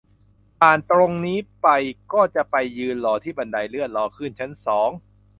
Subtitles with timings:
[0.59, 1.67] ผ่านตรงนี้ไป
[2.13, 4.89] ก็จะไปยืนรอที่บันไดเลื่อน รอขึ้นชั้นสอง